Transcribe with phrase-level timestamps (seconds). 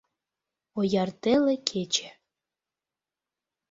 [0.79, 2.07] Ояр теле кече.